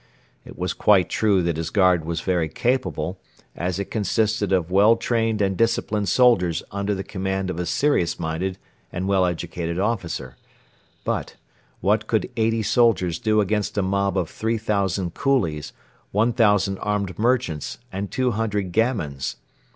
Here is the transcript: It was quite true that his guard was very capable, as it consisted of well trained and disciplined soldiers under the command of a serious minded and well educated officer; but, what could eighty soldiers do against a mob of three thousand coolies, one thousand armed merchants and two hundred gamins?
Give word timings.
It 0.45 0.57
was 0.57 0.73
quite 0.73 1.09
true 1.11 1.43
that 1.43 1.57
his 1.57 1.69
guard 1.69 2.05
was 2.05 2.21
very 2.21 2.49
capable, 2.49 3.19
as 3.55 3.77
it 3.77 3.91
consisted 3.91 4.51
of 4.51 4.71
well 4.71 4.95
trained 4.95 5.43
and 5.43 5.55
disciplined 5.55 6.09
soldiers 6.09 6.63
under 6.71 6.95
the 6.95 7.03
command 7.03 7.51
of 7.51 7.59
a 7.59 7.67
serious 7.67 8.19
minded 8.19 8.57
and 8.91 9.07
well 9.07 9.27
educated 9.27 9.77
officer; 9.77 10.37
but, 11.03 11.35
what 11.81 12.07
could 12.07 12.31
eighty 12.35 12.63
soldiers 12.63 13.19
do 13.19 13.41
against 13.41 13.77
a 13.77 13.83
mob 13.83 14.17
of 14.17 14.31
three 14.31 14.57
thousand 14.57 15.13
coolies, 15.13 15.71
one 16.11 16.33
thousand 16.33 16.79
armed 16.79 17.19
merchants 17.19 17.77
and 17.91 18.09
two 18.09 18.31
hundred 18.31 18.71
gamins? 18.71 19.35